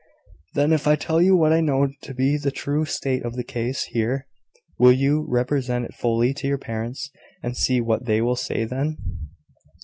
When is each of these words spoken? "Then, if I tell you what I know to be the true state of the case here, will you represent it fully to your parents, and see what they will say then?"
"Then, 0.55 0.73
if 0.73 0.87
I 0.87 0.95
tell 0.95 1.21
you 1.21 1.35
what 1.37 1.53
I 1.53 1.61
know 1.61 1.91
to 2.01 2.13
be 2.15 2.35
the 2.35 2.49
true 2.49 2.85
state 2.85 3.23
of 3.23 3.35
the 3.35 3.43
case 3.43 3.83
here, 3.83 4.25
will 4.79 4.91
you 4.91 5.27
represent 5.29 5.85
it 5.85 5.93
fully 5.93 6.33
to 6.33 6.47
your 6.47 6.57
parents, 6.57 7.11
and 7.43 7.55
see 7.55 7.81
what 7.81 8.05
they 8.05 8.19
will 8.19 8.35
say 8.35 8.65
then?" 8.65 8.97